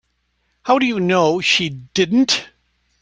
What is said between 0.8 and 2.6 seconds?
you know she didn't?